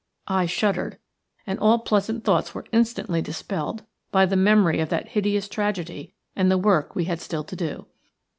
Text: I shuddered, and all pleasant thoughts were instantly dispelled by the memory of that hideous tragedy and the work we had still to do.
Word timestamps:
I 0.27 0.47
shuddered, 0.47 0.97
and 1.45 1.59
all 1.59 1.77
pleasant 1.77 2.23
thoughts 2.23 2.55
were 2.55 2.65
instantly 2.71 3.21
dispelled 3.21 3.83
by 4.11 4.25
the 4.25 4.35
memory 4.35 4.79
of 4.79 4.89
that 4.89 5.09
hideous 5.09 5.47
tragedy 5.47 6.15
and 6.35 6.49
the 6.49 6.57
work 6.57 6.95
we 6.95 7.03
had 7.05 7.21
still 7.21 7.43
to 7.43 7.55
do. 7.55 7.85